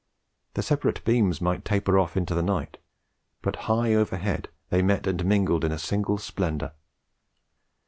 [0.55, 2.79] The separate beams might taper off into the night,
[3.43, 6.71] but high overhead they met and mingled in a single splendour.